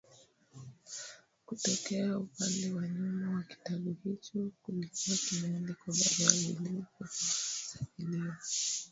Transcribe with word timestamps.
Kutokea 1.45 2.17
upande 2.17 2.73
wa 2.73 2.87
nyuma 2.87 3.35
wa 3.35 3.43
kitabu 3.43 3.95
hicho 4.03 4.51
kulikuwa 4.63 5.17
kimeandikwa 5.17 5.93
barua 5.93 6.31
zilizosajiliwa 6.31 8.35